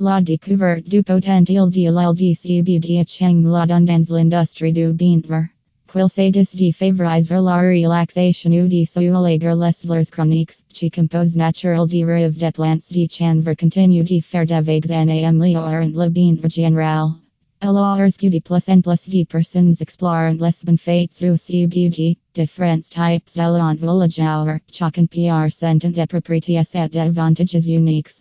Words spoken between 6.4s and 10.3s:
de favoriser la relaxation ou de soulager les douleurs